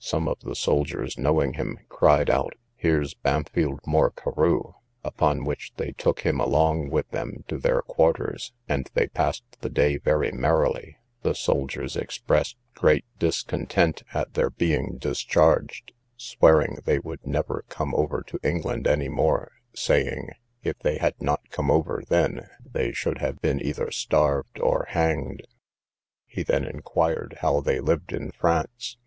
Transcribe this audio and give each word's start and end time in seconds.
Some 0.00 0.28
of 0.28 0.40
the 0.40 0.54
soldiers 0.54 1.16
knowing 1.16 1.54
him, 1.54 1.78
cried 1.88 2.28
out, 2.28 2.52
Here's 2.76 3.14
Bampfylde 3.14 3.86
Moore 3.86 4.10
Carew! 4.10 4.74
upon 5.02 5.46
which 5.46 5.72
they 5.78 5.92
took 5.92 6.20
him 6.26 6.38
along 6.40 6.90
with 6.90 7.08
them 7.08 7.42
to 7.48 7.56
their 7.56 7.80
quarters, 7.80 8.52
and 8.68 8.90
they 8.92 9.06
passed 9.08 9.44
the 9.62 9.70
day 9.70 9.96
very 9.96 10.30
merrily: 10.30 10.98
the 11.22 11.34
soldiers 11.34 11.96
expressed 11.96 12.58
great 12.74 13.06
discontent 13.18 14.02
at 14.12 14.34
their 14.34 14.50
being 14.50 14.98
discharged, 14.98 15.92
swearing 16.18 16.80
they 16.84 16.98
would 16.98 17.26
never 17.26 17.64
come 17.70 17.94
over 17.94 18.20
to 18.26 18.38
England 18.42 18.86
any 18.86 19.08
more, 19.08 19.52
saying, 19.72 20.32
if 20.62 20.78
they 20.80 20.98
had 20.98 21.14
not 21.18 21.48
come 21.48 21.70
over 21.70 22.02
then, 22.10 22.46
they 22.62 22.92
should 22.92 23.22
have 23.22 23.40
been 23.40 23.58
either 23.58 23.90
starved 23.90 24.60
or 24.60 24.84
hanged. 24.90 25.46
He 26.26 26.42
then 26.42 26.66
inquired 26.66 27.38
how 27.40 27.60
they 27.62 27.80
lived 27.80 28.12
in 28.12 28.32
France? 28.32 28.96